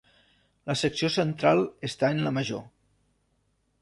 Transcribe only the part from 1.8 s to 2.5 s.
està en la